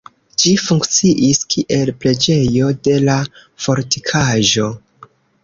[0.43, 3.19] Ĝi funkciis, kiel preĝejo de la
[3.67, 4.69] fortikaĵo.